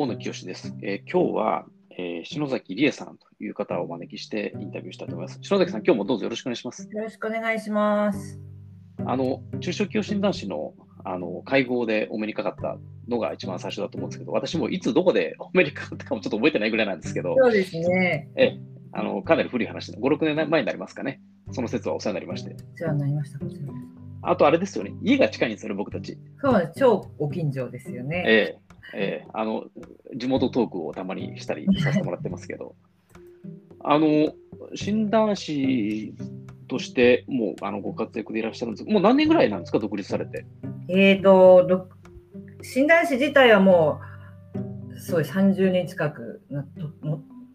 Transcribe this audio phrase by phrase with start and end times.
[0.00, 0.76] 大野清です。
[0.80, 5.40] えー、今日は、えー、篠崎理恵さんという方をお招きしてインタビューしたいと思います。
[5.42, 6.88] 篠崎さん、今日もどうぞよろしくお願いします。
[6.88, 8.38] よろしくお願いします。
[9.04, 10.72] あの、中小企業診断士の
[11.04, 12.78] あの会合でお目にかかった
[13.08, 18.30] のが一番最初だと思うんですけど、私もいつどこでお目にかかったかもちょっと覚えてないぐらいなんですけど、そうですね。
[18.36, 18.56] え
[18.92, 21.20] あのかなり古い話で、5、6年前になりますかね。
[21.50, 22.54] その説はお世話になりまして。
[22.54, 23.40] お世話になりました、
[24.22, 26.16] あとあれですよね、家が近いんですよね、僕たち。
[26.40, 28.22] そうです、超ご近所ですよね。
[28.28, 29.64] えええー、あの
[30.18, 32.74] 地元トークをたまにしたりさせてもらってますけど、
[33.80, 34.32] あの
[34.74, 36.14] 診断士
[36.68, 40.44] としてもうあのご活躍でいらっしゃるんですもう何年ぐらいなんですか、独立されて？
[40.88, 41.88] えっ、ー、と
[42.62, 44.00] 診断士自体はも
[44.94, 46.66] うそう30年近くな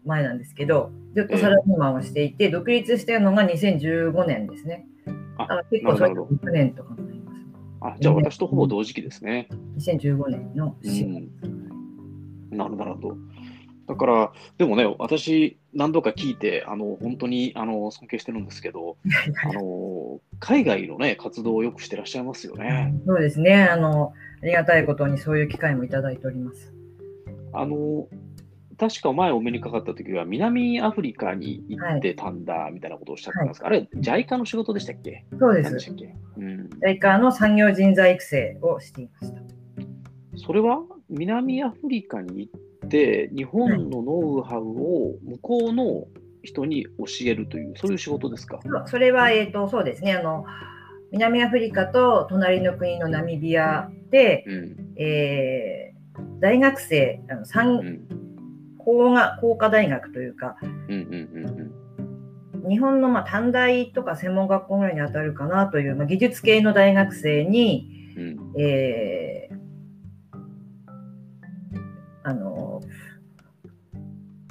[0.04, 4.86] 前なんですけど、ずっとサラリーマンをしていて、えー、独立したのが2015年ですね。
[5.36, 6.94] あ結構それ6年とか
[7.80, 9.48] あ、じゃあ私とほぼ同時期ですね。
[9.78, 11.53] 2015年の4月、うん。
[12.54, 13.16] なるほど。
[13.86, 18.96] だから、でもね、私、何度か聞いて、あの本当にあの尊敬してるんですけど、
[19.44, 22.94] あの海外の、ね、活動をよくしてらっしゃいますよね。
[23.06, 26.72] そうですねあの、ありがたいことにそういう機会もいただいております。
[27.52, 28.08] あの
[28.76, 35.24] 確か前お目にかかった時は南アフリカに行ってたんだみたいなことをおっしゃってますが、はい、あれ、JICA の仕事でしたっけ？
[35.38, 35.90] そうです。
[36.36, 39.40] うん、JICA の産業人材育成をしていました。
[40.36, 40.80] それは？
[41.08, 42.50] 南アフリカに行
[42.86, 46.06] って、日本のノウハウを向こうの
[46.42, 48.60] 人に教えるという、そういう仕事ですか？
[48.86, 50.14] それは、えーと、そうですね。
[50.14, 50.44] あの。
[51.12, 58.08] 南アフリカと隣の国のナミビアで、うん、えー、大学生あの、うん。
[58.78, 60.56] 工が工科大学というか、
[62.68, 69.43] 日本のまあ短大とか専門学校ぐらいに当たるかなという、まあ、技術系の大学生に、うん、えー、
[72.24, 72.82] あの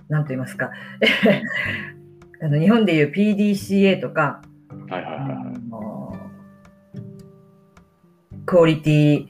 [0.09, 0.72] なんと言いますか。
[2.41, 4.41] あの日本でいう PDCA とか、
[4.89, 5.53] はいはいはい
[8.45, 9.28] クオリティ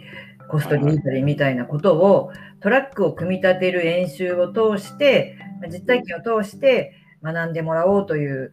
[0.50, 5.38] コストデリバリーみたいなことを、トラックを組み立てる演習を通して、
[5.72, 6.94] 実体験を通して
[7.24, 8.52] 学んでもらおうという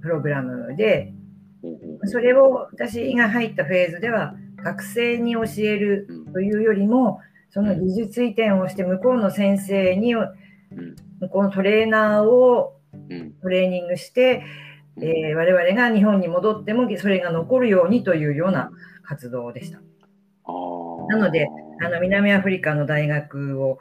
[0.00, 1.12] プログラムで、
[2.04, 4.34] それを私が入ったフェーズでは、
[4.64, 10.26] 学生に教えるというよりも、その技術移転をして、向こうの先生に、向
[11.30, 12.76] こうのトレーナーを
[13.42, 14.44] トレーニングして、
[15.00, 18.70] えー、我々が日本に戻ってもそれが残るようにというような
[19.04, 19.80] 活動でした。
[21.08, 21.46] なので、
[21.80, 23.78] あの南アフリカの大学を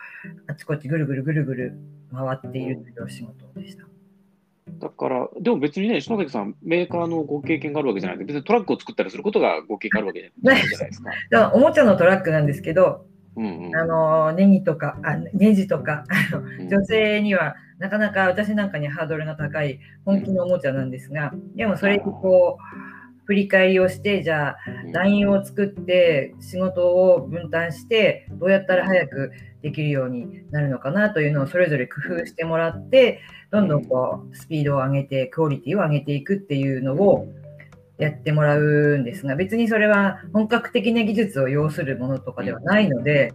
[0.47, 1.79] あちこちぐるぐるぐるぐる
[2.13, 3.85] 回っているという仕事でした。
[4.79, 11.51] だから、でも別にね、篠崎さん、メーカーのご経験があるわけじゃないで、別にトラックを作ったりすることがご経験あるわけじゃないですか。
[11.53, 13.05] おもちゃのトラックなんですけど、
[13.37, 16.03] うんうん、あのネギとかあネジとか
[16.59, 24.57] 女性にはなかなか私なんかにハードルが高い本気のおもちゃなんですが、でもそれにこう振り返りをしてじゃあ
[24.93, 29.31] LINE を作って仕事を分担してどうやったら早く
[29.61, 33.19] できるようになるのかなというのをそれぞれ工夫してもらって
[33.51, 37.27] どんどんこうスピードを上げてクオリティを上げていくっていうのを
[37.97, 43.33] やってもらうんですが別にそれは本格的な技術を要するものとかではないので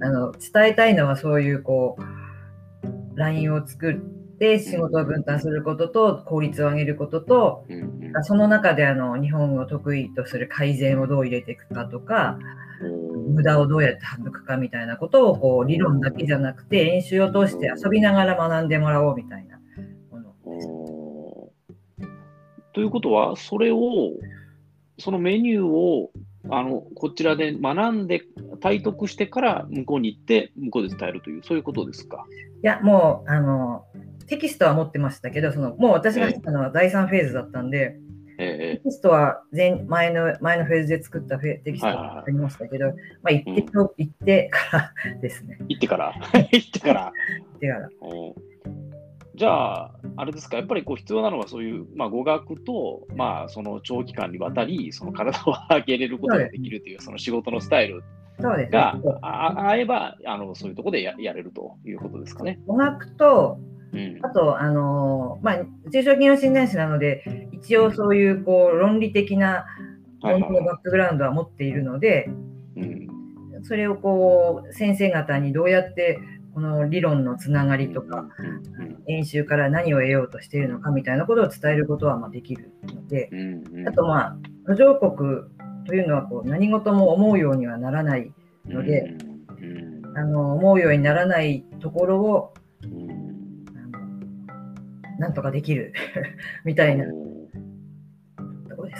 [0.00, 7.66] あの伝えたいのはそういうこう LINE を作ってで仕事を分担することと効率を上げることと、
[8.22, 12.38] その中であの日本を得意とする改善をどう入れていくかとか、
[13.28, 19.49] 無駄をどうやって省くかみたいなことをこう理論だけじゃなくて演習を通して遊びながら学んでもらおうみたいな
[22.72, 24.12] ということはそれを
[24.98, 26.10] そのメニューを
[26.50, 28.22] あのこちらで学んで
[28.60, 32.24] 体得してから向こうに行って向こうで伝えるというそういうことですか？
[32.62, 33.84] いやもうあの
[34.26, 37.98] テキストは持ってましたけど、そのもう私が入ったのは第3フェーズだったんで、
[38.38, 42.92] えー、テキストは前前の前のフェーズで作ったフェテキストがありましたけど、ま
[43.24, 45.58] あ、行ってと、うん、行ってからですね。
[45.68, 46.14] 行ってから。
[46.52, 47.12] 行ってから。
[47.40, 47.90] 行ってから。
[49.40, 58.04] じゃあ、あれですか、やっぱりこう必要なのはそういう、まあ、語学と、まあ、その長期間にわたり、その体を上げれることができるという、その仕事のスタイル
[58.38, 62.60] が合えばあの、そういうところでややれるということですかね。
[62.66, 63.58] 語学と
[63.94, 65.56] うん、あと、あのまあ、
[65.90, 69.64] 中小企業診断士なので、一応そういうこう論理的な
[70.20, 72.28] 本当のバックグラウンドは持っているので、
[73.62, 76.18] それをこう先生方にどうやって
[76.54, 78.28] この理論のつながりとか、
[79.06, 83.30] 演習から何を得ようとしているのかみたいなことを伝えることはまできるので、
[83.86, 84.36] あと、まあ、
[84.66, 85.42] 途上国
[85.86, 88.32] というのはこう何事も思うようにはならない
[88.66, 89.16] ので、
[90.16, 92.54] あの思うようにならないところを、
[95.18, 95.92] なんとかできる
[96.64, 97.04] みたいな。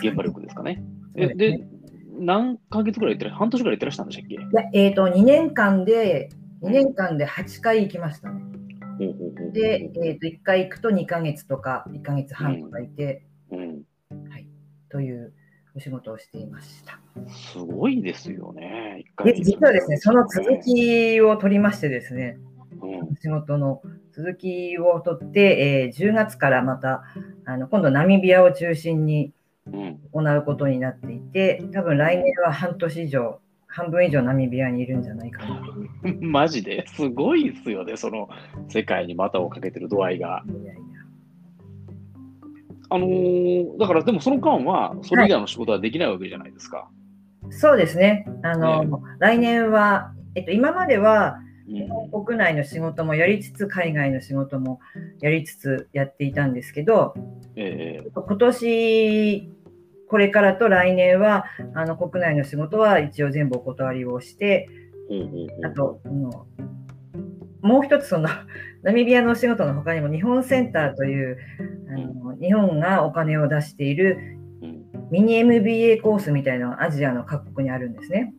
[0.03, 0.83] 現場力ですかね。
[1.17, 1.69] えで、ね、
[2.19, 4.35] 何ヶ月ぐらい行ってら半年ぐらい行ってらしたんでしたっけ？
[4.35, 6.31] いや、えっ、ー、と、2年間で、
[6.63, 8.43] 2年間で8回行きましたね。
[9.53, 13.59] で、えー、と1回行くと2ヶ月とか1ヶ月半とかいて、は
[14.39, 14.47] い、
[14.91, 15.33] という
[15.75, 17.01] お仕事をしていました。
[17.29, 19.05] すごいですよね。
[19.25, 22.39] で実はですね、その続きを取りましてですね、
[22.83, 23.81] うん、仕事の
[24.13, 27.05] 続きを取って、えー、10月からまた
[27.47, 29.33] あの今度ナミビアを中心に
[30.13, 35.63] 行うことになっていて、多分来年は半年以上、半分以上ナミビアにいるんじゃないかな。
[36.21, 36.85] マジで？
[36.89, 38.29] すごいですよね、その
[38.69, 40.43] 世界に股をかけてる度合いが。
[40.47, 40.81] いやいや
[42.93, 46.89] あのー、だからでもその間は、それ以外の仕事はできないわけじゃないですか。
[47.43, 48.27] はい、そうですね。
[48.43, 48.91] あの、ね、
[49.21, 51.39] 来年は、えっと、今までは、
[51.69, 54.81] 日本国内の仕事もやりつつ、海外の仕事も
[55.21, 57.15] やりつつやっていたんですけど、
[57.55, 59.53] えー、今年
[60.11, 64.69] これからと来年はあの国内の仕事は一応全部お断りをして、
[65.65, 66.01] あと、
[67.63, 68.29] もう一つその
[68.83, 71.39] ナミビアのお仕事の他にも日本センターという
[71.89, 71.93] あ
[72.25, 74.19] の日本がお金を出している
[75.11, 78.35] ミニ MBA コースみたいなのがアジアの各国にあるんですね。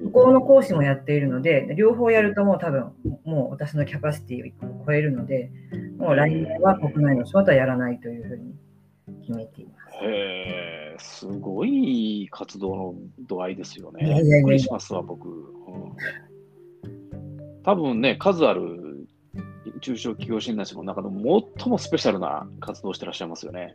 [0.00, 2.92] 向こうの講師もやっているので、両方やるともう多分、
[3.24, 5.50] もう私のキャパシティを超えるので、
[5.98, 8.54] もう来年は国内の仕事はやらないというふうに
[9.22, 9.69] 決めてい。
[10.02, 14.22] へえ、すごい活動の度合いですよね。
[14.22, 15.28] びっくりしますわ、僕。
[15.28, 15.42] うん、
[17.62, 19.06] 多分ね、数ある
[19.80, 23.74] 中小企業診断士の中でも最もスペシャルな活動をしてらっしゃいますよね。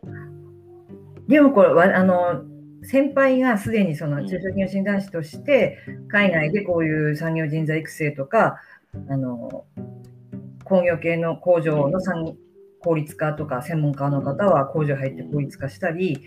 [1.28, 2.44] でもこれあの
[2.82, 8.60] 先輩がすでにその中小企業診断士として海外でこういう産業人材育成とか
[9.08, 9.64] あの
[10.64, 12.36] 工業系の工場の産
[12.86, 16.20] 効率化とか専門家の方は工場入って効率化したり、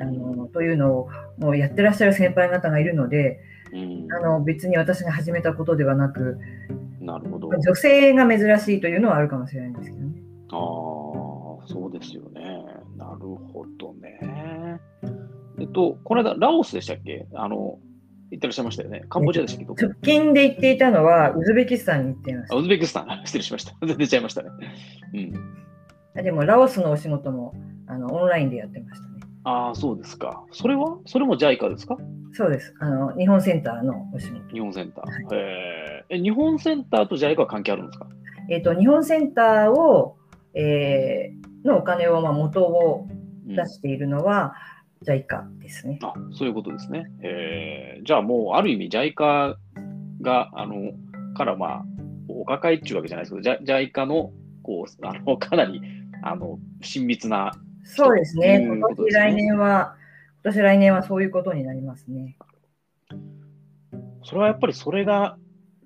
[0.00, 1.08] あのというのを
[1.38, 3.40] もうやってらっしゃる先輩方がいるので、
[3.72, 6.38] あの別に私が始めたことではなく
[7.00, 10.12] なるほど女性が珍しいというのはあるかもしれないんですけどね。
[10.52, 12.64] ああそうですよね。
[12.96, 13.18] なる
[13.52, 14.78] ほどね。
[15.58, 17.26] えっと、この間、ラオスでしたっけ？
[17.34, 17.78] あの
[18.30, 19.04] 行ってらっしゃいましたよね。
[19.08, 19.84] カンボジアでしたっけ？
[19.86, 22.56] 直近で行っていたのは、ウズベキスタンに行っていました。
[22.56, 23.74] ウズベキスタン、 失礼しました。
[23.86, 24.50] 出ちゃいましたね。
[25.14, 25.34] うん
[26.14, 27.54] でも、ラオスのお仕事も
[27.86, 29.20] あのオンラインでやってましたね。
[29.44, 30.44] ああ、そうですか。
[30.52, 30.98] それは？
[31.06, 31.96] それも JICA ですか？
[32.32, 32.74] そうです。
[32.80, 34.40] あの日本センターのお仕事。
[34.52, 35.06] 日本センター。
[35.06, 38.06] はい、え日本センターと JICA は関係あるんですか？
[38.48, 40.16] えっ、ー、と、日本センターを、
[40.54, 43.06] えー、のお金を、まあ、元を
[43.46, 44.54] 出しているのは、
[45.00, 45.98] うん、JICA ですね。
[46.02, 47.06] あそういうことですね。
[47.22, 49.54] えー、じゃあもう、ある意味 JICA
[50.20, 50.92] が、あの、
[51.36, 51.84] からまあ、
[52.28, 54.32] お抱えっちゅうわけじゃないですけど、JICA の、
[54.70, 55.82] こう、あの、 かなり
[56.22, 57.52] あの親密な、
[57.82, 59.96] そうですね、今年来年は、
[60.44, 62.36] 今年来年はそういうことになりますね。
[64.22, 65.36] それはやっぱりそれが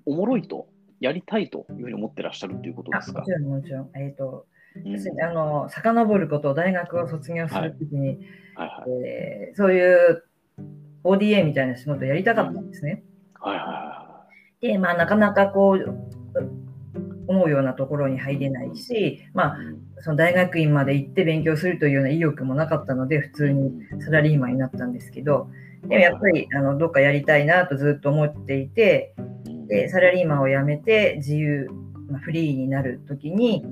[0.05, 0.67] おもろいと、
[0.99, 3.21] やりたいというふうに思ってらっしゃるということですか？
[3.21, 3.89] もちろん、もちろん。
[3.95, 4.45] えっ、ー、と、
[4.75, 8.19] うん、あの遡ることを大学を卒業するときに、
[8.55, 10.23] はいはいはい、えー、そういう
[11.03, 13.03] ODA みたいな仕事をやりたかったんですね。
[13.43, 14.25] うん、はいはいは
[14.61, 16.64] い、で、まあ、なかなかこう、
[17.27, 19.57] 思うようなところに入れないし、まあ、
[19.99, 25.49] その大学院まで行って勉強するというような意欲もなかったので、普通にサラリーマンになったんですけど、
[25.87, 29.15] でもやっぱりあのどっかやりたいなとずっと思っていて、
[29.67, 31.67] でサラリーマンを辞めて自由、
[32.09, 33.65] まあ、フリーになるときに、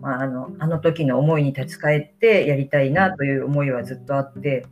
[0.00, 4.66] まあ、あのあの時の思いに立ち返ってやりたいなという思いはずっとあって、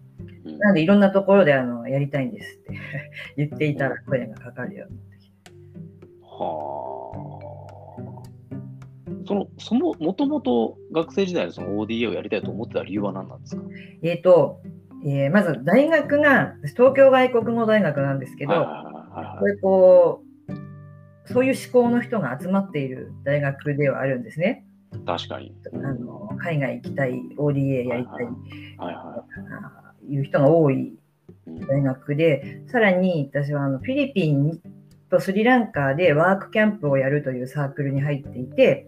[0.44, 2.78] なのでいろんなところであのやりたいんですって
[3.36, 5.52] 言っていたら声がかかるようになってきて。
[6.22, 6.95] はあ。
[9.26, 13.62] その、その、もともと学生時代のその ODA をやりたいと思ってた理由は何なんですか？
[14.02, 14.60] えっ、ー、と、
[15.04, 18.52] えー、まず大学が、東京外国語大学なんですけど、
[19.38, 24.64] これこう、そういう思考の人が集まっている大学ではあるんですね。
[25.04, 25.54] 確かに。
[25.72, 28.24] あの海外行きたい、ODA やりたい、
[28.78, 29.24] はいは
[30.08, 30.94] い、いう人が多い
[31.68, 34.60] 大学で、さらに私はあのフィリピン
[35.10, 38.86] とスリランカでワークキャンプをやるというサークルに入っていて、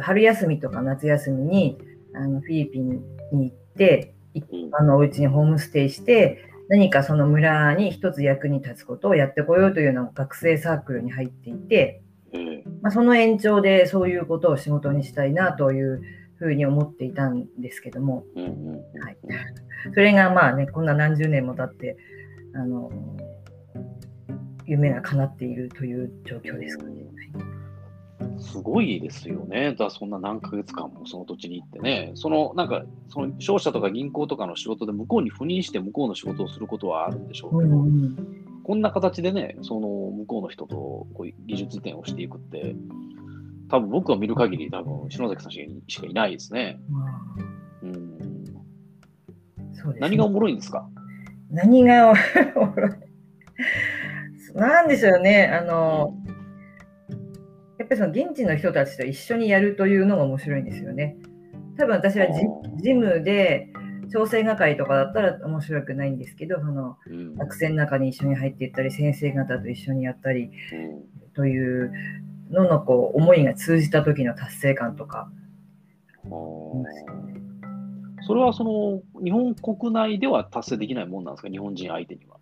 [0.00, 1.78] 春休みとか夏休みに
[2.14, 12.02] あのフィリピンに行って一般のお家にホームステイして何かその村に一つ役に立つことをやってこようというような学生サークルに入っていて、
[12.82, 16.02] まあ、その延長でそういうことを仕事にしたいなという
[16.36, 19.16] ふうに思っていたんですけども、はい、
[19.94, 21.96] それがまあねこんな何十年も経って
[22.54, 22.90] あの
[24.66, 27.08] 夢が叶っているという状況ですかね。
[28.38, 29.74] すごいですよね。
[29.78, 38.16] だそんな何ヶ月間もその土地に行ってね、そのなんか、その商社とか銀行とかの仕事で向こうに赴任して向こうの仕事をすることはあるんでしょうけど、うんうん、
[38.62, 42.74] こんな形でね、その向こうの人とこう技術展をしていくって、
[43.70, 46.78] 多分僕が見る限り、多分篠崎さんしかいないですね。
[49.92, 50.00] ね。
[50.00, 50.88] 何がおもろいんですか？
[51.50, 52.12] 何が
[52.56, 52.90] おもろい。
[54.54, 56.27] なんでしょうね、あの、や
[57.88, 61.16] っぱりその現地の人たちと一緒にやるというのが面白いんですよね。
[61.78, 63.68] 多分私はジジムで
[64.12, 66.98] 調整係とかだったら面白くないんですけど、その
[67.36, 70.50] 学生の中に一緒に入っていったり、先生方と一緒にやったり
[71.34, 71.92] という
[72.50, 75.30] ののこう思いが通じた時の達成感とか。
[78.26, 82.36] それはその日本国内では達成できないもんなんですか、日本人相手には。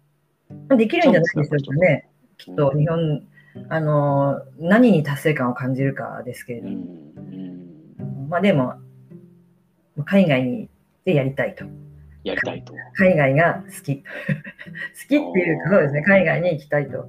[0.76, 2.08] できるんじゃないでしょうかね。
[2.38, 3.28] きっと日本、うん、
[3.68, 6.74] あの何に達成感を感じるかですけれども。
[6.74, 8.74] うん、まあでも、
[10.04, 10.68] 海外に
[11.04, 11.64] でやりたいと。
[12.24, 12.74] やりたいと。
[12.94, 14.02] 海外が好き。
[14.02, 14.04] 好
[15.08, 17.08] きっていうか、そうですね、海外に行きたいと。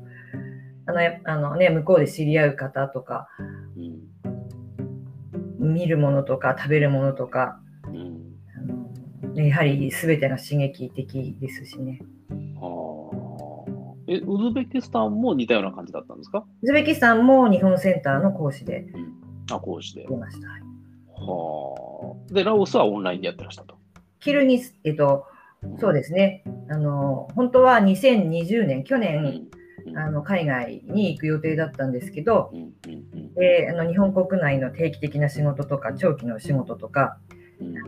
[0.85, 3.27] あのあのね、向こうで知り合う方とか、
[5.59, 12.01] うん、見るものとか食べるものとか、うん、あのやはり全てが刺激的ですしね。
[14.07, 16.45] え、ウズベキスタンも似たような感じだったんですか？
[16.61, 19.13] ウズベキスタンも日本センターの講師で、うん、
[19.51, 20.05] あ講師で。
[20.07, 20.47] 出ました。
[21.21, 22.33] はあ。
[22.33, 23.75] で、ラオスはオンラインでやってらしたと。
[24.19, 25.25] キルニス、えっと、
[25.79, 26.43] そうですね。
[26.69, 29.47] あの、本当は2020年、去年、
[29.85, 37.17] うん、あの海外に行く予定だったんですけど、うん、であの日本国内の定期的な仕事とか、長期の仕事とか、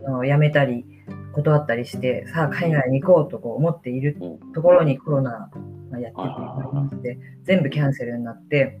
[0.06, 0.84] あの辞めたり、
[1.32, 4.16] 断ったりして、さあ海外に行こうとこう思っている
[4.54, 5.50] ところにコロナ
[5.90, 8.80] がやってくるまして、全部キャンセルになって、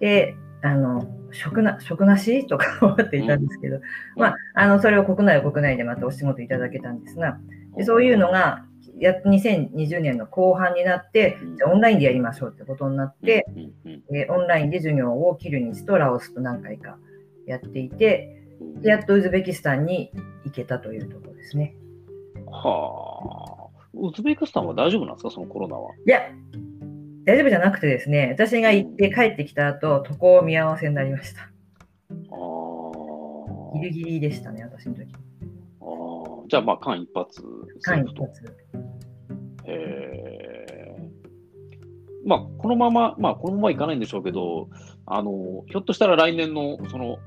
[0.00, 3.80] で、あの、食な、食なしとか思っていたんですけど、
[4.16, 7.38] まあ、あの、それを国内は国内でまたお仕事いただけたんですが、
[7.76, 8.64] でそういうのが、
[8.98, 13.44] や2020年の後半になって、じゃオンラインでやりましょうってことになって、
[14.10, 16.96] でオンラインで授業を切る日とラオスと何回か
[17.46, 18.42] やっていて、
[18.80, 20.10] でやっとウズベキスタンに
[20.44, 21.74] 行けたというところですね。
[22.46, 23.55] はあ。
[23.96, 25.90] ウズベキスタンは大丈夫なんですか、そのコロナは。
[26.06, 26.20] いや、
[27.24, 31.40] 大丈夫じゃなくてですね、私が行って帰ってきた後、渡航見合わせになりました。
[31.40, 31.48] ああ。
[33.80, 35.12] ギリギリでしたね、私の時。
[35.80, 35.88] ああ。
[36.48, 37.26] じゃあ、まあ、間一髪。
[37.82, 38.28] 間一髪。
[39.64, 40.66] へえ。
[42.24, 44.68] まあ、このまま、まあ、このままいかないんでしょうけど、
[45.06, 47.18] あの、ひょっとしたら来年の、その、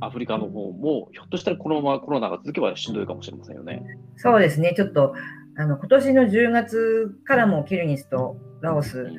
[0.00, 3.82] アフリカの方も、ひょっとしたらこのままコロナが続けばしんどいかもしれませんよね。
[4.16, 5.14] そうですね、ちょっと
[5.56, 9.10] あの今年の10月からもキルニスとラオス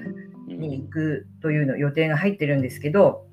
[0.48, 3.26] に行くというの予定が入ってるんですけど、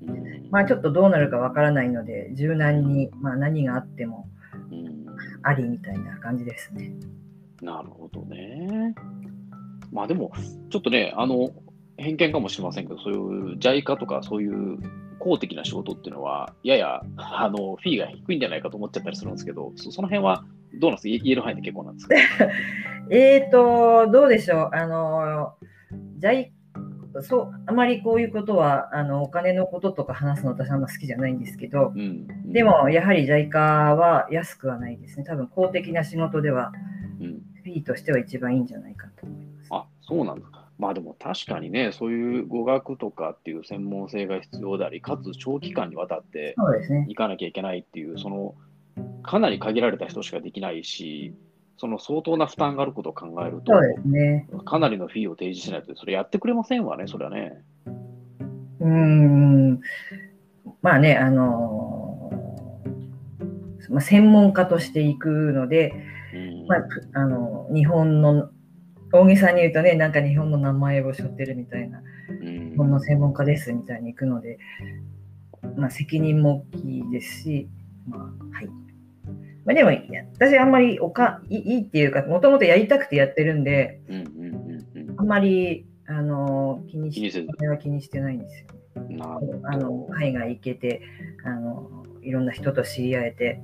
[0.51, 4.27] まあ、ちょっとどうなるかわからないので、柔軟に、まあ、何があっても
[5.43, 6.91] ありみたいな感じですね。
[7.61, 8.93] なるほどね。
[9.91, 10.31] まあでも、
[10.69, 11.49] ちょっとね、あの、
[11.97, 13.17] 偏見かもしれませんけど、そうい
[13.53, 14.77] う JICA とかそういう
[15.19, 20.43] 公的な仕事っていうのは、ややあのフィーが低いんじゃないかと思っちゃったりするんですけど、そその辺は
[20.75, 21.23] どうなんですか？
[21.23, 22.15] 言える範囲で結構なんですか？
[23.09, 24.75] えっと、どうでしょう？
[24.75, 25.53] あの、
[26.17, 26.51] じゃい
[27.21, 33.49] そう、あまりこういうことは、あの、お金のこととか話すの私はあんま好きじゃないんですけど、うん、でも、やはり JICA
[33.95, 35.23] は安くはないですね。
[35.23, 36.71] 多分、公的な仕事では、
[37.19, 37.27] うん、
[37.63, 39.67] フィーとしては一番いいんじゃないかと思います。
[39.71, 40.56] あ、そうなんですか。
[40.77, 46.55] まあでも確かにね、そういう語学とかっていう専門性が必要であり、かつ長期間にわたって
[47.07, 48.55] 行かなきゃいけないっていう、その
[49.23, 51.33] かなり限られた人しかできないし、
[51.77, 53.73] その相当な負担があることを考えると、
[54.07, 57.61] ね、かなりのフィーを提示しないと、それやってくれませんわね、それはね。
[58.79, 59.79] うん、
[60.81, 65.93] まあね、あのー、まあ、専門家としていくので、
[66.67, 68.49] まあ、あの日本の
[69.11, 72.01] 大げさに言うとね、なんか日本の名前を背負ってるみたいな、
[72.41, 74.59] 日本の専門家ですみたいに行くので、
[75.75, 77.69] まあ、責任も大きいですし、
[78.07, 78.67] まあ、はい。
[79.65, 79.91] まあ、でも、
[80.33, 84.01] 私あんまりおかいいっていうか、もともとやりたくてやってるんで、
[85.17, 89.17] あんまりあの気にして、は気にしてないんですよ、ね。
[89.63, 91.01] あの海外行けて
[91.43, 93.61] あの、いろんな人と知り合えて、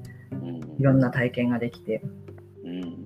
[0.77, 2.01] いろんな体験ができて。
[2.65, 3.02] うん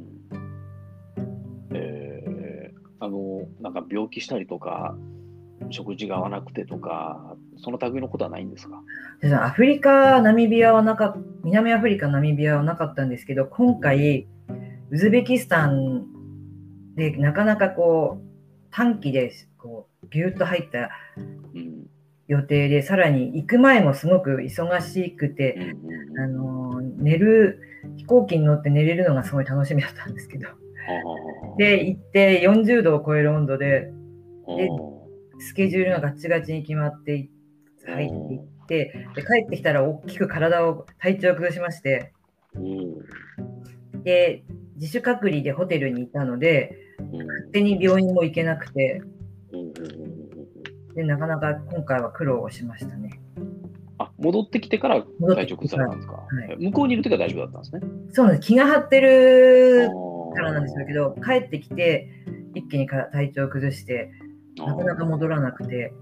[2.99, 4.97] あの、なんか病気したりとか、
[5.69, 8.83] 食事が合わなくてとか、その類のことはないんですか？
[9.43, 14.27] アフリカ、ナミビアはなか南アフリカ、ナミビアはなかったんですけど、今回、
[14.91, 16.05] ウズベキスタン
[16.95, 18.27] でなかなかこう
[18.71, 20.91] 短期でここうぎゅっと入った
[22.27, 25.75] 予定で、さらに行く前もすごく忙しくて、
[26.17, 27.59] あの寝る
[27.97, 30.49] 飛行機に乗って寝れるのがすごい楽しみだったんですけど。
[31.58, 33.91] で行って40度を超える温度で
[34.48, 34.70] で
[35.39, 37.29] スケジュールがガチガチに決まって
[37.86, 42.13] 入っていってで帰ってきたら大きく体を体調を崩しまして。
[44.03, 44.44] で
[44.75, 49.01] 自主隔離でホテルにいたので勝手に病院も行けなくて。
[50.96, 53.20] でなかなか今回は苦労をしましたね。
[54.00, 56.22] あ戻ってきてから体調崩されたんですか、は
[56.53, 57.82] い、向こうにいるときは大丈夫だったんですね？
[58.12, 58.48] そうなんです。
[58.48, 59.89] 気が張ってる
[60.38, 62.10] からなんでしょうけど、帰ってきて、
[62.53, 64.12] 一気に体調を崩して、
[64.58, 65.94] なかなか戻らなくて。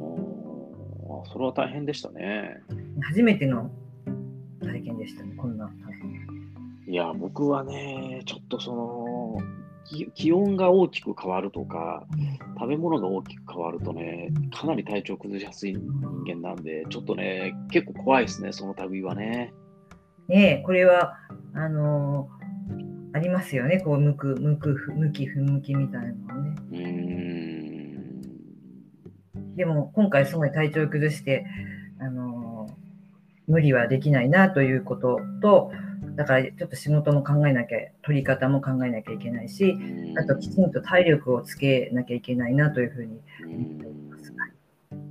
[0.00, 2.62] あそれは大変でしたね。
[3.02, 3.70] 初めての
[4.62, 5.70] 体験でしたね、こんな。
[6.86, 9.38] いや、僕はね、ちょっとその、
[10.14, 12.06] 気温が大きく変わるとか、
[12.58, 19.52] 食べ物が大きく変わるとね、かなり体調崩しやすい人間なんで、ちょっとね、結構怖いですね、その類はね。
[20.28, 21.18] ねこれは、
[21.54, 22.43] あのー
[23.14, 26.56] ありますよね、こう向く、向く、向き、不向きみたいなのね。
[29.54, 31.46] でも今回すごい体調を崩して、
[32.00, 32.72] あのー、
[33.46, 35.70] 無理はできないなということと、
[36.16, 39.76] だからちょっと仕事も考えなきゃ、取り方も考えなきゃいけないし、
[40.18, 44.34] あときちんと体力をつけなきゃいけないなというふうに思っています。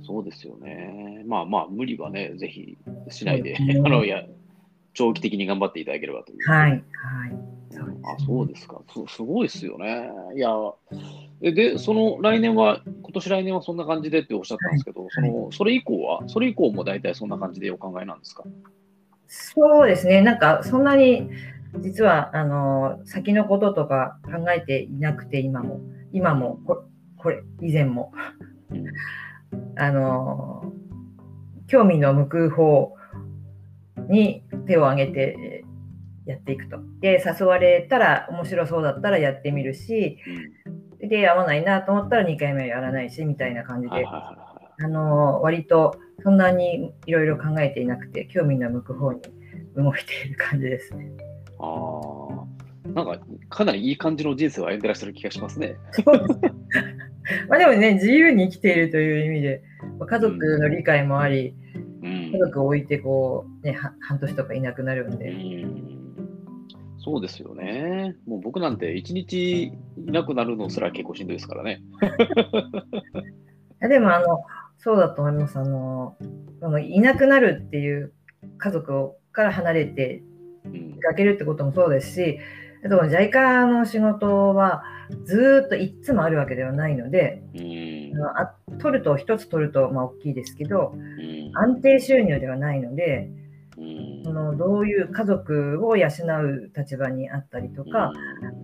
[0.02, 1.22] そうですよね。
[1.26, 2.76] まあまあ、無理はね、ぜひ
[3.08, 4.22] しないで、ね、あのや
[4.94, 6.50] 長期的に頑張っていただければという。
[6.50, 6.70] はい。
[6.70, 6.82] はい
[8.06, 8.80] あ、そうですか。
[9.08, 10.08] すすごいですよね。
[10.36, 10.50] いや、
[11.40, 18.44] で、その来年は、今年来年はそんな感じでっておっしゃったんですけど、はい、そのそれ以降は、それ以降も大体そんな感じでお考えなんですか？
[19.26, 20.20] そうですね。
[20.20, 21.28] なんか、そんなに、
[21.80, 25.80] 実は、あの、先のこととか考えていなくて、今も、
[26.12, 26.84] 今も、こ
[27.16, 28.12] これ、以前も。
[29.76, 30.72] あの、
[31.66, 32.94] 興味の向く方
[34.08, 35.64] に手を挙げて
[36.26, 36.78] やっていくと。
[37.00, 40.18] で、誘われたら面白そうだったらやってみるし、
[41.00, 49.20] で、合わないなと思ったら2回目はやらないし、みたいな感じで、あの割とそんなにいろいろ考えていなくて、興味の向く方に
[49.76, 51.10] 動いている感じですね。
[51.58, 52.28] あ
[52.86, 55.76] あ、なんかかなりいい感じの人生を歩んでらっしゃる気がしますね。
[57.48, 59.62] まあでもね、自由に生きているという意味で、
[60.06, 61.63] 家族の理解もあり、うん、
[62.34, 65.30] 家族を置いてこう、ね、半年とかいなくなるんで。
[65.30, 65.32] う
[65.66, 66.04] ん
[67.04, 68.16] そうですよね。
[68.26, 71.82] もう僕なんて一日いなくなるのすら結構しんどいですからね。
[73.86, 74.42] でもあの、
[74.78, 75.58] そうだと思います。
[75.58, 76.16] あの、
[76.60, 78.14] そのいなくなるっていう
[78.56, 80.22] 家族から離れて
[80.64, 82.38] 出かけるってこともそうですし、
[82.82, 84.84] あと JICA の仕事は
[85.24, 93.30] ずっといつもあるわけではないので、うん、あ取ると、一つ取るとまあ大きいですけど、うん、安定収入ではないので、
[94.24, 98.12] そのどういう家族を養う立場にあったりとか、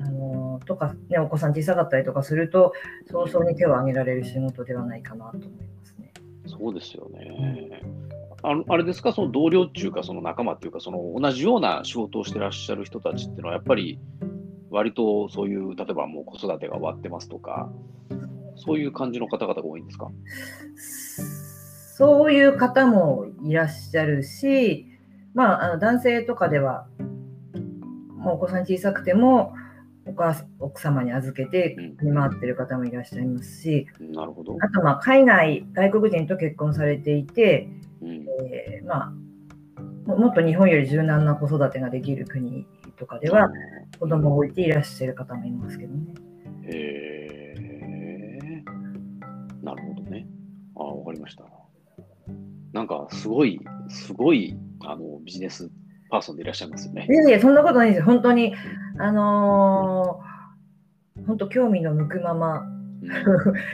[0.00, 2.72] あのとか、ね、お子さん小さかったりとかすると
[3.10, 6.12] 早々に手を挙げられる仕事ではないかなと思いますね。
[6.46, 7.82] そうですよね。
[8.42, 13.98] あのあれですか、その同僚っていうか、その仲間っていうか、その同じような仕事をしてらっしゃる人たちっていうのは、やっぱり
[14.70, 17.70] 割とそういう、例えばもう子育てが終わってますとか、
[18.56, 20.10] そういう感じの方々が多いんですか？
[21.96, 24.86] そういう方もいらっしゃるし、
[25.34, 26.86] まあ、あの男性とかでは、
[28.16, 29.54] もうお子さん小さくても、
[30.06, 34.56] お母奥様に預けて見回ってる方もいらっしゃいますし、なるほど。
[34.60, 37.68] あとまあ海外、外国人と結婚されていて、
[38.02, 39.12] うん、えー、ま
[40.06, 42.66] あ、もっと日本より柔軟な子育てができる国
[42.98, 43.50] とかでは、
[44.00, 46.14] 子供を置いていらっしゃる方もいますけどね。
[46.64, 48.62] へえ
[49.62, 50.26] なるほどね。
[50.74, 51.44] ああ、わかりました。
[52.72, 55.70] なんかすごい、すごいあのビジネス
[56.08, 57.06] パーソンでいらっしゃいますよね。
[57.10, 58.06] いやいや、そんなことないですよ。
[58.06, 58.54] 本当に、
[58.98, 62.60] あのー、本当興味の向くまま、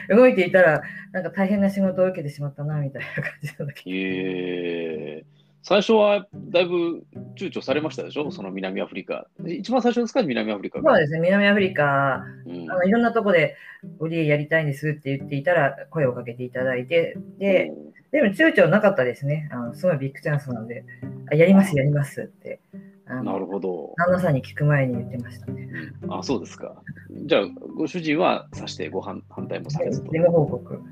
[0.08, 3.96] うん、 動いていたら、なんか大変な仕事を受けてしまったな、みたいな感じなんだけど。
[3.96, 5.26] えー、
[5.62, 7.04] 最初はだいぶ
[7.36, 9.26] 躊躇されましたでしょ、その南アフリカ。
[9.46, 13.56] 一番最初ですか、南アフリカそうですね、南アフリカ、うん、あのいろんなとこで
[13.98, 19.48] オリエやりたいんですって言っていたら、声をかけていただいて、で、うんでも躊躇なかったですね。
[19.52, 20.84] あのすごいビッグチャンスなんで、
[21.30, 22.60] あやります、やりますって。
[23.06, 23.94] なるほど。
[23.96, 25.68] 旦那さんに聞く前に言ってましたね。
[26.08, 26.82] あ、そうですか。
[27.26, 27.42] じゃあ、
[27.76, 30.06] ご主人はさしてご反反対もされずと。
[30.06, 30.74] 事務報告。
[30.74, 30.82] 事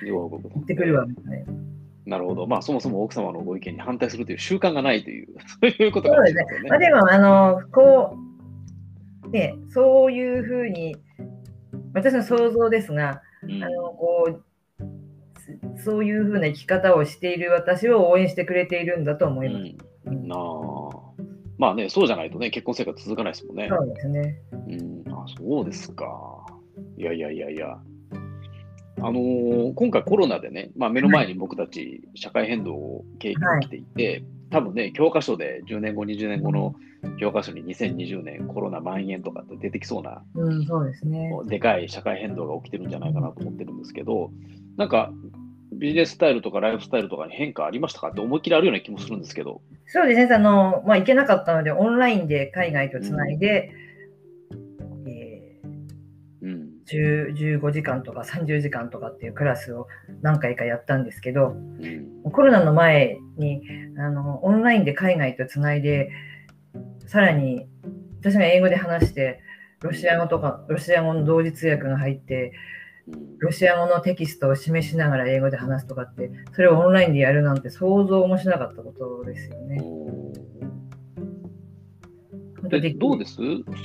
[0.00, 0.48] 務報告。
[0.48, 1.52] 行ってくるわ、みたいな。
[2.06, 2.46] なるほど。
[2.46, 6.68] まあ、そもそも奥様のご意見に反対するという習慣がないという、 そういうことかもしれませんね。
[6.68, 8.16] まあ、でも、あの、こ
[9.26, 10.96] う、ね、そういうふうに、
[11.94, 14.44] 私の想像ですが、うん、あのこう
[15.82, 19.74] そういうふうな生き方をしている私を応援してくれているんだと思います。
[20.06, 21.14] うん、なあ
[21.56, 23.68] まあね、そうじゃないとね、結婚生活続かないですもんね。
[23.68, 24.38] そうですね。
[24.52, 26.44] うん、あそうですか。
[26.96, 27.78] いやいやいやいや。
[28.98, 36.74] あのー、今回コロナでね、まあ、目の前に僕たち社会変動経験が来ていて、はい、多分ね、教科書で10年後、20年後の
[37.18, 41.30] 教科書に2020年コロナ蔓延とかって出てきそうな、うん、そうですね。
[41.46, 44.30] でかい社会変動が起きてるんじゃないかなと思ってるんですけど、
[44.76, 45.12] なんか
[45.72, 49.60] ビジネススタイルとかライフスタイルとかに変化ありましたかって思いっきりあるような気もするんですけど。
[49.86, 53.83] そうですね、あのまあ、行けなかったので、オンラインで海外とつないで、うん
[56.86, 59.88] 15時間とか30時間とかっていうクラスを
[60.22, 63.62] 何回かやったんですけど、うん、コロナの前に
[63.98, 66.10] あのオンラインで海外とつないで、
[67.06, 67.66] さらに
[68.20, 69.40] 私が英語で話して、
[69.80, 72.52] ロシア語とか、ロシア語の同時通訳が入って、
[73.38, 79.82] ロシア語のテキストを示しながら英語で話すとかって、それをオンラインでやるなんて想像もしなかったことですよね。
[82.68, 83.36] でどうです？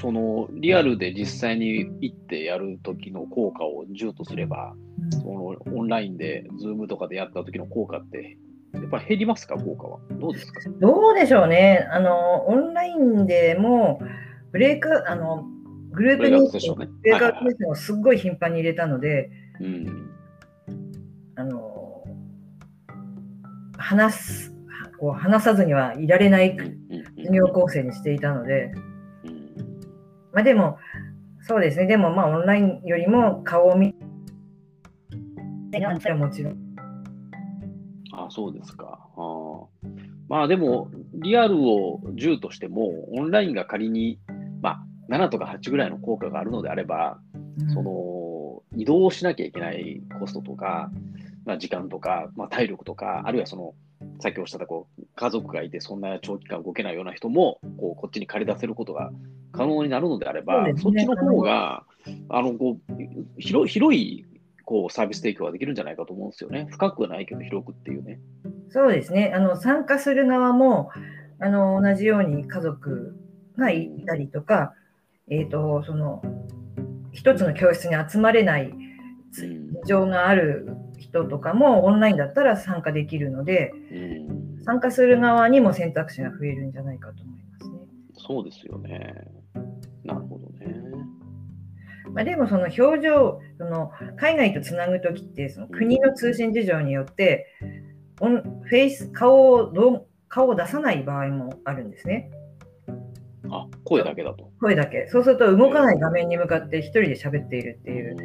[0.01, 8.37] そのリアルで実際に行ってやる時の効果を10とすれば、うん、そのオンラインで、ズームとかでやった時の効果って、
[8.73, 9.99] やっぱ減りますか、効果は。
[10.19, 10.61] どうですか？
[10.79, 11.87] どうでしょうね。
[11.91, 14.01] あのオンラインでも
[14.51, 15.45] ブレイクあの
[15.91, 20.11] グループミーティング、ブレイクアウトセッションをすっごい頻繁に入れたので、うん、
[21.35, 22.03] あの
[23.77, 24.55] 話す
[24.99, 26.57] こう話さずにはいられない
[27.17, 28.71] 授業構成にしていたので、
[30.33, 30.77] まあ、でも、
[31.41, 33.93] そうですね、でもまあオンラインよりも顔を見
[35.71, 36.57] てもちろん。
[38.11, 38.99] あそうですか。
[39.15, 39.65] あ
[40.27, 44.19] まあでも、リアルを10としても、オンラインが仮に、
[44.61, 47.19] まあ、7とか8ぐらいの効果があるのであれば、
[47.59, 50.91] うん、その移動しなきゃいけないコストとか、
[51.45, 53.73] まあ、時間とか、まあ、体力とか、あるいはその、
[54.19, 59.11] さっきおっしゃったこう家族がいて、そんな長期間動けないような人もこうこっちに借り出せることが
[59.51, 61.83] 可能になるのであれば、そ、ね,、っちの方が
[62.29, 64.25] あのこう広広い
[64.65, 66.67] こうサービス提供ができるんじゃないかと思うんですよね。
[66.69, 68.19] 深くはないけど広くっていうね。
[68.69, 69.33] そうですね。
[69.33, 70.91] あの参加する側も
[71.39, 73.15] あの同じように家族
[73.57, 74.73] がいたりとか、
[75.29, 76.21] えーと、その
[77.11, 78.73] 一つの教室に集まれない
[79.31, 79.47] 事
[79.87, 80.67] 情がある
[80.99, 87.79] 人とかもオンラインだったら参加できるので、うん、参加する側にも選択肢が増えるんじゃないかと思いますね。
[88.13, 89.13] そうですよね。
[90.03, 90.75] なるほどね。
[92.13, 97.45] まあ、でもその表情その海外とつなぐ時ってその国の通信事情によって
[98.19, 102.31] フェイス顔をどう顔を出さない場合もあるんですね。
[103.51, 104.51] あ、声だけだと。
[104.59, 105.07] 声だけ。
[105.07, 108.15] そうすると動かない画面に向かって一人で喋っているっていう。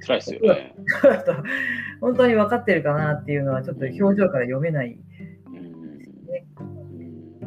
[0.00, 0.74] う辛いですよね。
[2.00, 4.98] 本当に分かってるかなっていうのはちょっと表情から読めない、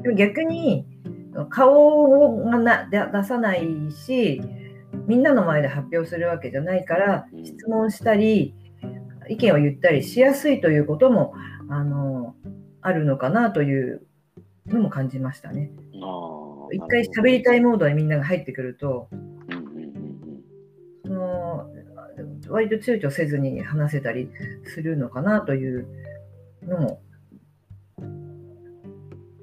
[0.01, 0.85] でも逆に
[1.49, 4.41] 顔がな出さないし、
[5.07, 8.55] みんなの前で発表するわけじゃないから、質問したり、
[9.29, 11.33] 意見を言ったりしやすいということも
[11.69, 12.35] あの
[12.81, 14.01] あるのかなという
[14.67, 15.71] のも感じましたね。
[16.01, 19.09] あ一回喋りたいモードにみんなが入ってくると、
[22.51, 24.29] 割と躊躇せずに話せたり
[24.65, 25.87] するのかなという
[26.63, 27.01] のも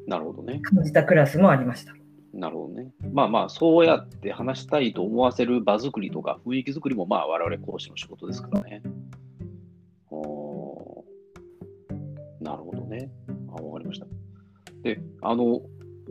[0.06, 1.94] なるほどね感じたクラスもありました。
[2.34, 2.92] なるほどね。
[3.12, 8.82] まあまあ、そうやって話したいと思わせる場作りとか雰囲気作りも、まあ、我々講師の仕事ですからね。
[10.10, 11.04] お
[12.40, 13.10] なるほどね。
[13.48, 14.06] あ、わかりました。
[14.82, 15.62] で、あの、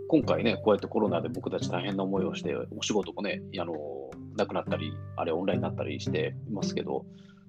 [0.10, 3.76] 今回ね、こうやってコロナで僕たち大変な思いをして、お仕事もね、あの、
[4.38, 7.06] なくなったり、あれオンラインになったりしていますけど、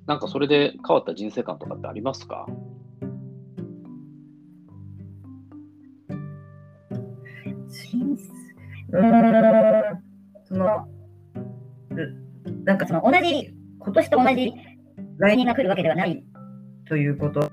[0.07, 2.47] なんかそれで変わった人生観とかってありますか？
[8.91, 9.09] うん
[10.45, 10.89] その
[12.65, 14.53] なんかその同じ今年と同じ
[15.19, 16.25] 来年が来るわけではない
[16.89, 17.51] ということ。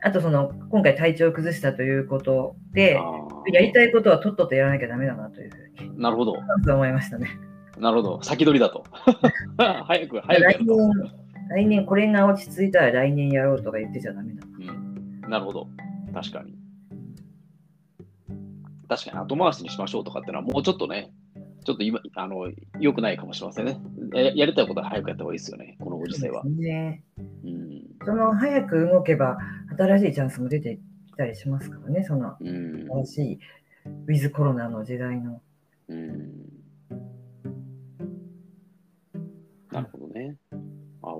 [0.00, 2.96] あとその今回体調を崩したということで
[3.52, 5.98] やりたいことはとっととやらなきゃだめだなというふうに。
[6.00, 6.36] なるほど。
[6.72, 7.28] 思いましたね。
[7.80, 8.84] なるほど、先取りだと。
[9.56, 11.18] 早く、早く来年。
[11.50, 14.72] 来年これが落ち着いたら来年やろうとか言ってちゃだめだな。
[14.72, 15.68] うん、なるほど、
[16.12, 16.58] 確かに。
[18.88, 21.10] 確かに後回しにしましょうとかってのはもうちょっとね、
[21.64, 23.78] ちょっと今、あの、良くないかもしれませんね。
[24.14, 26.44] ややりたいことは早くやった方がいいですよね、このご時世は。
[26.44, 27.02] ね、
[27.44, 29.38] うん、その早く動けば、
[29.76, 30.78] 新しいチャンスも出て
[31.16, 33.38] たりしますからね、その新しい
[34.06, 35.40] ウィズコロナの時代の。
[35.88, 36.57] うん、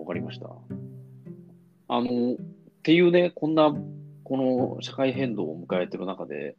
[0.09, 0.51] かりました。
[1.89, 2.37] あの、っ
[2.83, 3.73] ていうね、こんな、
[4.25, 6.57] この社会変動を迎えてる中で、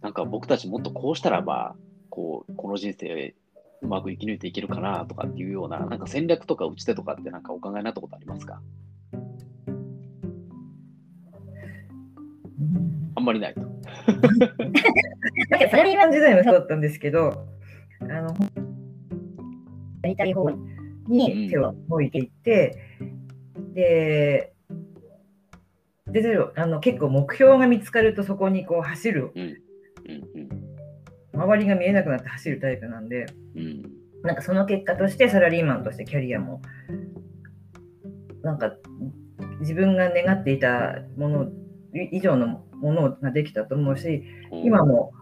[0.00, 1.76] なんか僕たちもっとこうしたらば、
[2.10, 3.34] こう、この人生
[3.82, 8.60] うまく生き抜いていけるかなとかっていうような、なんか戦略とか打ち手とかってなんかお考えになったことありますか？
[13.14, 13.60] あんまりないと。
[13.60, 13.70] なん
[15.60, 17.46] かサラリーマン時代もそうだったんですけど、
[18.00, 18.34] あの、
[20.02, 20.56] やりたい方に
[21.08, 22.78] 手を置いていって、
[23.56, 24.52] うん、で、
[26.06, 29.42] であの結構目標が見つかるとそこにこう走る、うん。
[29.42, 30.22] うん
[31.34, 33.82] うん、周りが見えなくなって走るタイプなんで、うん、
[34.22, 36.62] なんかその結果としてサラリーマンとしてキャリアも
[38.42, 38.72] なんか
[39.60, 41.48] 自分が願っていたもの
[42.10, 44.22] 以上のものができたと思うし、
[44.64, 45.12] 今も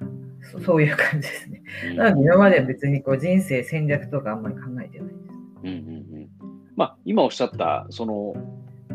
[0.64, 1.62] そういう感じですね。
[1.96, 5.08] なので今までは別にこう人生戦略とかあんまり考えてない。
[5.66, 6.28] うんうんうん
[6.76, 8.34] まあ、今おっしゃったその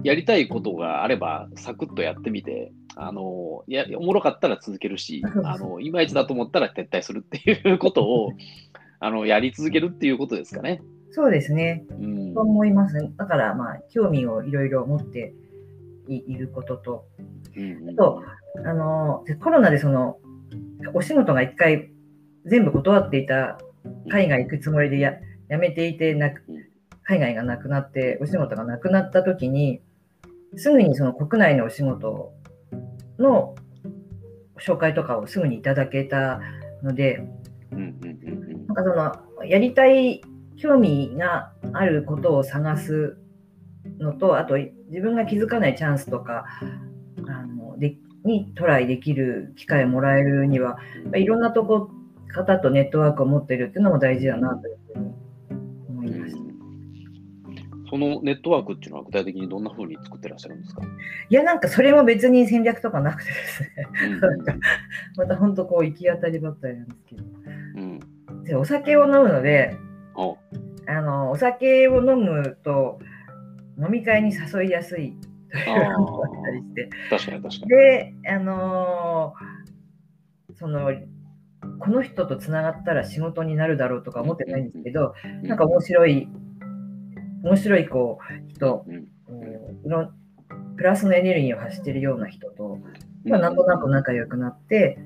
[0.04, 8.34] やりたいことがあればサクッとやってみてあのやおもろかったら続けるしあのいまいちだと思ったら撤退するっていうことを
[9.00, 10.82] あのやり続けるっていうことですかね。
[11.10, 11.86] そうですね。
[11.90, 13.12] うん、と思います、ね。
[13.18, 15.34] だからまあ興味をいろいろ持って
[16.08, 17.06] いることと、
[17.56, 18.22] うんうん、あと
[18.64, 20.20] あのコロナでその
[20.94, 21.90] お仕事が一回
[22.46, 23.58] 全部断っていた
[24.10, 25.14] 海外行くつもりでや
[25.52, 26.42] やめていてなく
[27.04, 29.82] 海外がなくなってお仕事がなくなった時に
[30.56, 32.32] すぐにその国内のお仕事
[33.20, 33.56] の
[34.58, 36.40] 紹介とかをすぐにいただけた
[36.84, 37.28] ので、
[37.72, 40.22] なんかそのやりたい
[40.56, 43.18] 興味があることを探す
[44.00, 46.46] のとあと自分が気づかないチャンスとか
[47.28, 50.78] あのでにトライできる機会をもらえるには、
[51.14, 51.90] いろんなとこ
[52.30, 55.22] 方とネットワークを持ってるっていうのも大事だなというふうに。
[57.92, 60.82] そのネットワークっていうのは具体的にどんなふうに作ってらっしゃるんですか？
[61.30, 63.70] いや、なんかそれも別に戦略とかなくてですね、
[65.18, 67.24] また本当こう行き当たりばったりなんですけど、
[67.76, 69.78] うん、でお酒を飲むので、
[70.16, 70.36] あ。
[71.02, 73.00] のお酒を飲むと
[73.78, 75.14] 飲み会に誘いやすい
[75.52, 76.90] というのがあったりして。
[77.10, 77.68] 確かに確かに。
[77.68, 80.92] で、あのー、その、
[81.80, 86.28] この人とつながったら仕事になるだろうとか思ってないんですけど、うん、なんか面白い、
[87.44, 89.08] 面白いこう人、うん、
[90.78, 92.80] プラスのエネルギーを発しているような人と、
[93.26, 94.98] まあ、なんとなく仲良くなって、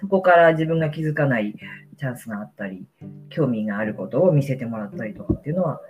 [0.00, 1.54] そこから自分が気づかない
[1.98, 2.86] チャンスがあったり、
[3.30, 5.80] 興味があることを見せてもらったりとかっていうのは、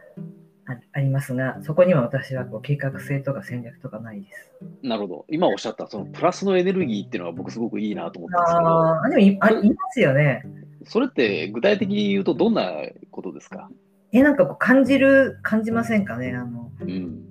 [0.93, 4.51] ありますが、そこには私はこう計画性とか戦略とかないです。
[4.83, 5.27] なるほど。
[5.29, 9.05] 今おっしゃったそのプラスのエネルギーっていうのは僕すごくいいなと思ったんですけど。
[9.05, 10.43] あでもいあいますよね。
[10.87, 12.73] それって具体的に言うとどんな
[13.11, 13.69] ことですか？
[14.15, 16.33] え、なんかこう感じる、感じませんかね？
[16.35, 17.25] あの、うん、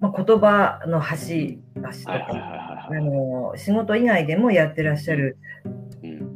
[0.00, 5.36] まあ、言葉の端々とか、あの仕事以外でもやってらっしゃる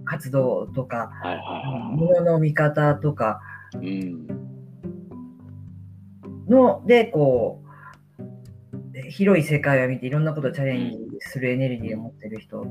[0.05, 1.11] 活動とか、
[1.93, 3.41] ものの見方とか、
[3.75, 4.27] うん。
[6.47, 7.63] のでこ
[8.19, 12.71] う広い世界を見ていろんなことをチャレンジするエネルギーを持ってる人、うん、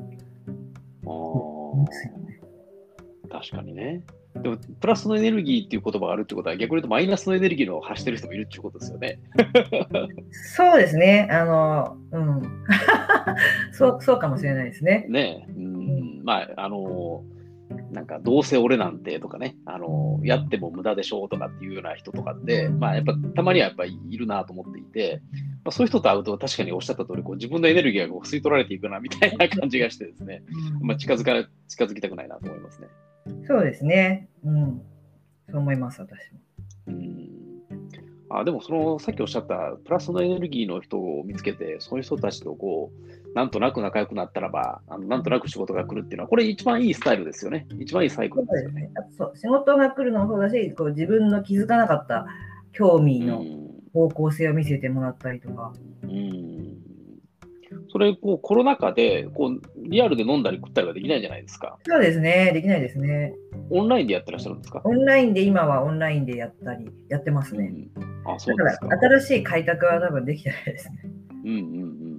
[3.31, 4.03] 確かにね。
[4.35, 9.19] でも、プラスのエネルギーっていう言葉があるってことは、逆に言うとマイナスのエネルギーを発してる人もいるっていうことですよね。
[10.31, 11.27] そうですね。
[11.31, 12.41] あの、うん。
[13.71, 15.05] そうそうかもしれないですね。
[15.07, 16.21] ねうん。
[16.23, 17.23] まあ、あの、
[17.91, 25.21] なんかどうせ俺なんてとかね、あのやっても無駄でしょうとかっていうような人とかって、まあやっぱたまにはやっぱりいるなと思っていて、
[25.63, 30.43] まあ、そういう人と会うと確かにおっしゃった通り、こり、自分のエネルギーがこう吸い取られていくなみたいな感じがしてですね、
[30.81, 32.87] まあ、近づか近づきたくないなと思いますね。
[33.47, 34.27] そうですね。
[34.43, 34.81] うん。
[35.49, 36.39] そう思います、私も。
[36.87, 37.23] うん
[38.35, 48.91] あでもそのさっきおっしゃったプラスのエネルギーの人を見つけてそういう人たちとこうなんとなく仲良くなったらばあのなんとなく仕事が来るっていうのはこれ一番いいスタイルですよね一番いいサイクルですよね。
[49.17, 52.27] そう仕事が来るのもそうだしこう自分の気づかなかった
[52.71, 53.43] 興味の
[53.93, 55.73] 方向性を見せてもらったりとか。
[56.03, 56.77] うん、うん
[57.91, 61.79] それこうコロナ禍でこうリアルで飲んだり食ったりはできないじゃないですか。
[61.87, 63.33] そうですね、できないですね。
[63.71, 64.81] オンラインでやってらっしゃるんですか？
[64.83, 67.71] オンラインで今はオンラインでやったり、やってますね。
[67.95, 70.95] うん、あそうですかだから新しい開拓は多分できてないですね。
[71.45, 72.12] うんうんうんうん。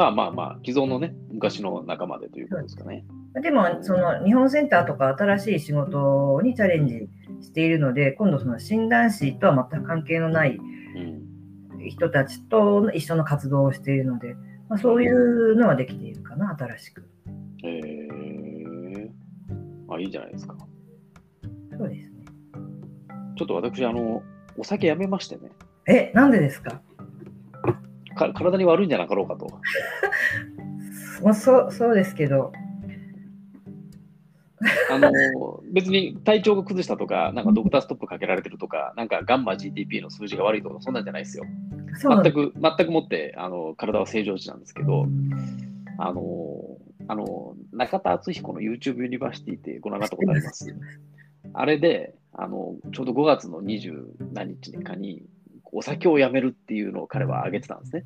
[0.00, 3.04] まあまあまあ、既存のね、昔の仲間でということですかね。
[3.42, 7.10] でも、その日本センターとか新しい仕事にチャレンジ
[7.42, 10.58] しているので、今度その診断士とは全く関係のない
[11.86, 14.36] 人たちと一緒の活動をしているので、
[14.70, 17.02] まあ、そういうのはできているかな、新しく。
[17.62, 20.56] へえー、あ、いいじゃないですか。
[21.78, 22.24] そうですね。
[23.36, 24.22] ちょっと私、あの、
[24.56, 25.50] お酒やめましてね。
[25.86, 26.80] え、なんでですか？
[28.14, 29.60] か体に悪いんじゃなかろうかと。
[31.22, 32.52] まあ、そうそうですけど。
[34.90, 41.44] あの別に体調が崩したとか、なんかドクターストップかけられてるとか、なんかガンマ GDP の数字が悪いとか、そんなんじゃないですよ。
[41.98, 45.06] 全く、全くもってあの体は正常値なんですけど、
[45.98, 46.76] あの、
[47.08, 50.74] あの中田敦彦の YouTube ユニバーシティってご覧になったことあります？
[51.54, 55.22] あれで、あのちょうど5月の20何日かに、
[55.72, 58.04] お酒をやめるっていうのを彼は挙げてたんですね。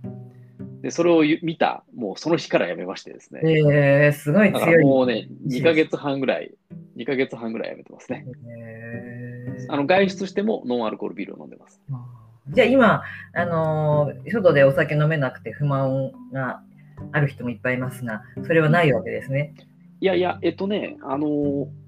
[0.82, 3.40] で、それを見た、もうその日からやめましてですね。
[3.42, 4.84] えー、すごい強い。
[4.84, 6.52] もうね、2ヶ月半ぐらい、
[6.96, 8.26] 2ヶ月半ぐらいやめてますね。
[8.46, 11.80] えー、あの外出してもノンアルコールビールを飲んでます。
[12.50, 16.60] じゃあ今、あのー、外でお酒飲めなくて不満が
[17.12, 19.54] ある人もいっぱいいますが、それはないわけですね。
[20.00, 21.83] いやいや、えっとね、あのー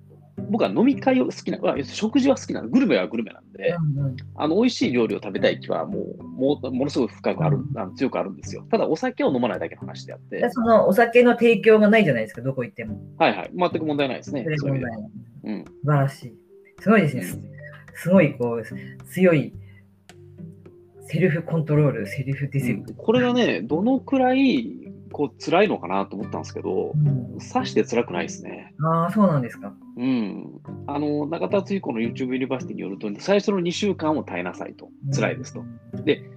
[0.50, 8.66] 僕は飲み会を好きな、食事は好きなの、グルメはグルメなんで、うんうん、あの美味しい料理を食べたい気はもうもものすごく深くある、あの強くあるんですよ。
[8.70, 10.48] ただ、お酒を飲まないだけの話であって。
[10.50, 13.00] そのお酒の提供がないじゃないですか、どこ行っても。
[13.18, 14.44] はいはい、全く問題ないですね。
[14.56, 15.10] それ問題ない。
[15.44, 16.34] うん、素晴らしい。
[16.80, 17.22] すごいですね。
[17.94, 19.54] すごいこう強い
[21.08, 28.74] セルフコントロール、セルフディス、うん、これがね、どのくらいこう辛いのかなと思ったんですけど、うん、さして辛くないですね。
[28.82, 29.74] ああ、そうなんですか。
[29.96, 30.60] うん。
[30.86, 34.88] あの、中田敦彦の YouTube ユニバーシティによると、最初の2週間を耐えなさいと。
[35.14, 35.64] 辛いですと。
[35.92, 36.30] うん、で、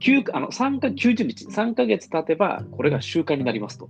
[0.00, 3.88] 9あの3か90日、3か月経てば、これが習慣になりますと。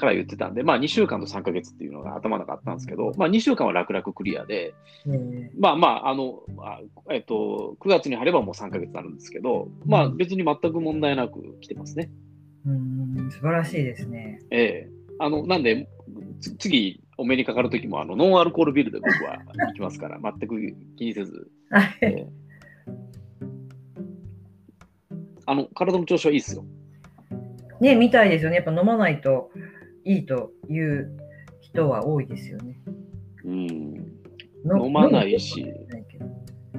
[0.00, 4.74] から言ってたんで、まあ、2週間と3か月っていうのが頭の中あったんですけど、まあ、2週間は楽々クリアで、
[5.58, 12.10] まあまあ、あの、あえっと、9月に入ればもう3か月になるんですけど、まあ、別に全く問題なく来てますね。
[12.66, 14.40] うん素晴らしいですね。
[14.50, 15.86] ええあのなんで、
[16.58, 20.56] 次、お目にかかるときもあの、ノンアルコールビールで僕は行きますから、 全く
[20.96, 21.50] 気にせず。
[22.00, 22.26] え
[25.44, 26.64] あの体の調子はいいですよ。
[27.80, 28.56] ね、みたいですよね。
[28.56, 29.50] やっぱ飲まないと
[30.04, 31.16] いいという
[31.60, 32.80] 人は多いですよね。
[33.44, 33.68] うん。
[34.64, 35.66] 飲まないし。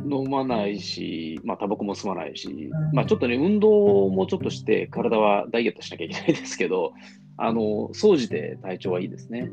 [0.10, 6.94] 飲まないし、まあ、タバコも吸わないし、うん、まあ、ちょっとね、運動もちょっとして、体はダイエットしなきゃいけないですけど、
[7.38, 9.50] あの、総じて体調はいいですね。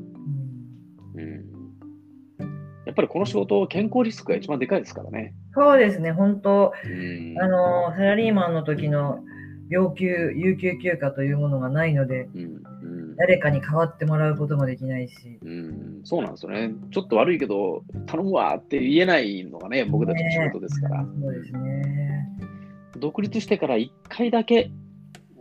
[1.15, 1.59] うん。
[2.87, 5.35] やっぱりこの仕事、健康リスクが一番でかいですからね。
[5.55, 9.21] そうですね、本当、うん、あの、サラリーマンの時の
[9.71, 12.47] 病休、有給休暇というものがないので、うんう
[13.13, 16.73] ん、誰かに代わってもらうこともできないし、うん、そうなんですよね。
[16.91, 21.03] ちょっと悪いけど、頼むわって言えないのがね、僕たちの仕事ですから。
[21.03, 22.29] ね、そうですね。
[22.99, 24.71] 独立してから1回だけ、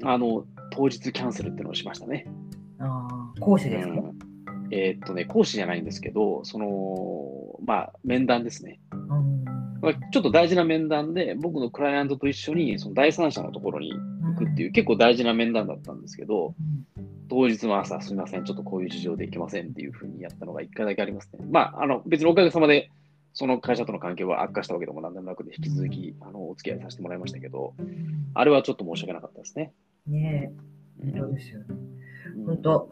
[0.03, 2.27] あの、当日キャンセルっていうのをしましたね。
[2.79, 4.17] ああ、講師ですか、うん、
[4.71, 8.79] えー、っとね、講師じゃないんですけど、その、まあ、面談ですね。
[8.91, 9.37] うん
[10.11, 16.55] ちょっと大事な面談で、僕のクライアントと一緒にその第三者のところに行くっていう、結構大事な面談だったんですけど、
[17.29, 21.45] 当日の朝、すみません、ちょっとこういう事情で行けませんっていうふうにやったのが1回だけありますね。
[21.49, 22.89] まあ、あの別におかげさまで、
[23.33, 27.73] その会社との関係は悪化したわけでもなんでもなくて、引き続きあのお付き合いさせてもらいましたけど、
[28.33, 29.73] あれはちょっと申し訳なかったですね。
[30.07, 30.51] ね
[31.03, 31.65] え、そうですよね。
[32.45, 32.91] 本当、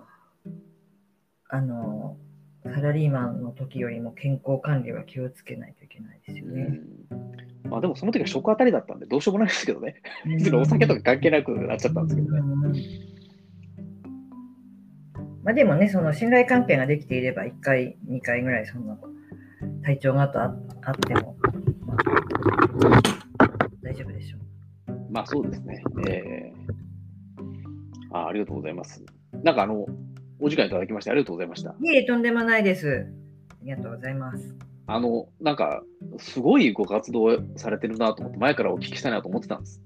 [1.50, 2.17] あの、
[2.63, 6.80] サラリーマンの時よりも健康管理は気をつけないといけないですよね。
[7.69, 9.95] まあ、でもその時は食当たりだったんで、どうしようもないですけどね。
[10.26, 13.24] 別にお酒とか関係なくなっちゃったんですけどね。
[15.45, 18.97] まあ、でもね、その信頼関係ができていれば、1回、2回ぐらい、そんな
[19.84, 21.38] 体調がああっても、
[21.86, 21.95] ま
[23.38, 23.47] あ、
[23.84, 24.41] 大丈夫でしょう。
[25.12, 25.84] まあそうですね。
[26.10, 29.05] えー、あありがとうございます。
[29.43, 29.86] なんかあの、
[30.39, 31.75] お時間いただきましてありがとうございました。
[31.79, 33.05] いえ、とんでもないです。
[33.51, 34.55] ありがとうございます。
[34.88, 35.84] あの、なんか、
[36.17, 39.84] すごいご活動されてるなと思って、前からお聞きしたいなと思ってたんです。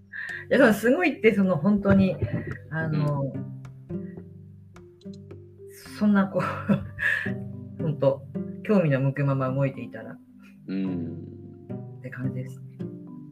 [0.49, 2.15] いや、すごいって、その本当に、
[2.71, 3.58] あの、うん、
[5.99, 8.21] そんなこう、 本当、
[8.63, 10.17] 興味の向くまま動いていたら、
[10.67, 11.27] うん、
[11.97, 12.65] って感じですね。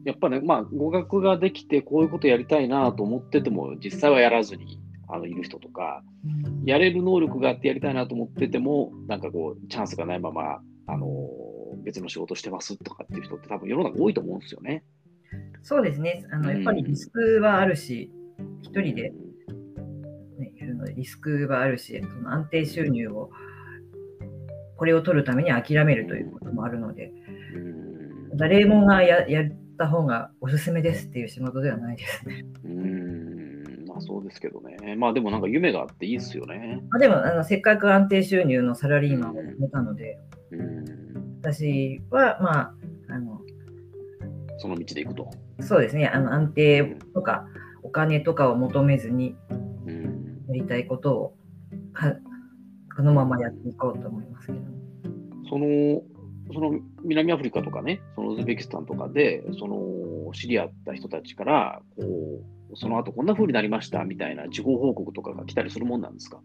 [0.04, 6.04] やっぱね、まあ、語学ができて、こういうことやりたいなと思ってても、実際はやらずに、あのいる人とか、
[6.66, 10.60] やれる能力があってやりたいなと思ってても、なんかこう、チャンスがないまま、
[10.90, 11.08] あの
[11.84, 14.84] 別の仕事してますとかっていう人って多分世の中多いと思うんですよね。
[15.62, 16.26] そうですね。
[16.30, 18.10] あのやっぱりリスクはあるし、
[18.62, 19.12] 一、人で
[20.98, 23.30] リスクはあるし、その安定収入を、
[24.76, 27.12] これを取るために諦めるということもあるので、
[28.34, 29.44] 誰もがややっ
[29.78, 32.44] た方がおすすめですっていう仕事ではないですね。
[32.64, 33.48] うん
[34.00, 34.94] そうですけどね。
[34.96, 36.80] まあでもなんか夢があっていいですよね。
[36.90, 40.18] まあ、でもあのせっかく安定収入のサラリーマンを辞めたので、
[40.52, 40.84] うん、
[41.40, 42.74] 私はまあ
[43.08, 43.40] あの
[44.58, 45.30] その道でいくと。
[45.60, 47.46] そうですね、あの安定とか、
[47.82, 49.36] お金とかを求めずに、
[50.48, 51.36] やりたいことを
[51.92, 52.14] か
[52.96, 54.58] このままやっていこうと思いますけど。
[55.48, 56.02] その
[56.52, 62.42] その南アフリカとかね、そのウズベキスタンとかで、その知り合った人たちから、こ
[62.72, 66.40] うその後こんな風になりましたみたいな事後報告とかが来たりするもんなんですか？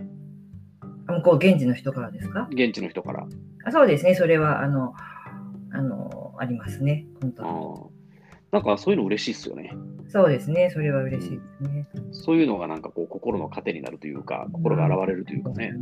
[1.08, 2.50] 向こう、現地の人からですか？
[2.52, 3.26] 現地の人から。
[3.66, 4.94] あそうですね、それはあの
[5.72, 7.50] あのありますね、本当に。
[8.52, 9.72] なんかそういうの嬉しいですよね。
[10.10, 11.88] そうですね、それは嬉しいですね。
[12.12, 15.74] そういうのがなんかこう心の糧になるというか、心が現れるというかね。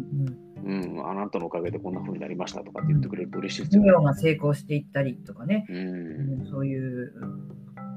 [0.64, 3.92] うん、うん、あなたのおかげでこんな風になりましたとかって言ってくれると嬉しいですよね。
[3.92, 7.14] が成功していったりとかね、うん、そういう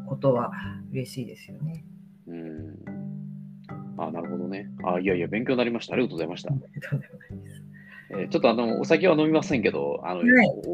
[0.09, 0.51] ことは
[0.93, 1.85] 嬉しいですよね。
[2.27, 2.75] うん。
[3.97, 4.71] あなるほどね。
[4.85, 5.95] あいやいや、勉強になりました。
[5.95, 6.53] ありがとうございました。
[8.11, 10.29] えー、ちょっとあのお酒は飲みませんけど、あの、はい、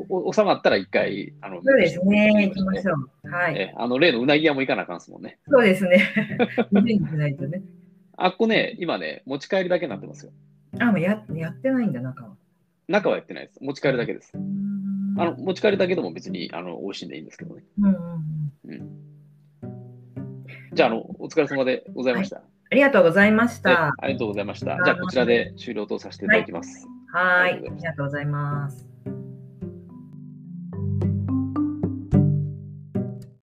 [0.08, 3.19] お収まったら一回、あのそうですね、行きましょう。
[3.30, 3.56] はい。
[3.56, 5.38] えー、あの例のうなぎ屋も行かなあかんすもんね。
[5.48, 6.02] そうですね。
[6.72, 7.62] ないとね。
[8.16, 10.32] あっこね、今ね、持ち帰りだけになってますよ。
[10.78, 12.36] あ、もうややってないんだ、中は。
[12.88, 13.58] 中はやってないです。
[13.62, 14.32] 持ち帰りだけです。
[14.34, 14.38] あ
[15.24, 17.64] の持ち帰りだけでも別にあの美味しいんでいいんですけどね。
[17.78, 18.88] うんうんうん、
[20.72, 22.36] じゃああの、お疲れ様でございました。
[22.36, 23.94] はい、ありがとうございました。
[23.98, 24.78] ありがとうございました。
[24.84, 26.86] じゃあ、こちらで終了とさせていただきます。
[27.12, 27.52] はい。
[27.54, 28.89] ありがとうございます。